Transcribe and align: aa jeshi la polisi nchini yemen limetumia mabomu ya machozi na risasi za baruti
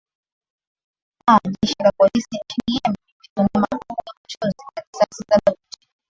aa 1.31 1.45
jeshi 1.59 1.75
la 1.83 1.91
polisi 1.99 2.35
nchini 2.43 2.77
yemen 2.79 3.01
limetumia 3.07 3.59
mabomu 3.63 3.95
ya 4.07 4.13
machozi 4.13 4.57
na 4.75 4.81
risasi 4.83 5.23
za 5.29 5.39
baruti 5.45 5.77